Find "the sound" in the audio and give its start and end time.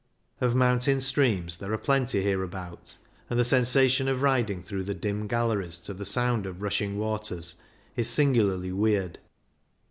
5.93-6.47